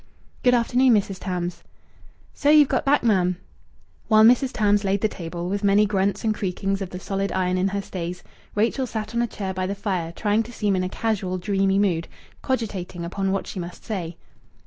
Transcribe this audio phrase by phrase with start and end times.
[0.41, 1.19] "Good afternoon, Mrs.
[1.19, 1.63] Tams."
[2.33, 3.37] "So ye've got back, ma'am!"
[4.07, 4.49] While Mrs.
[4.51, 7.83] Tams laid the table, with many grunts and creakings of the solid iron in her
[7.83, 8.23] stays,
[8.55, 11.77] Rachel sat on a chair by the fire, trying to seem in a casual, dreamy
[11.77, 12.07] mood,
[12.41, 14.17] cogitating upon what she must say.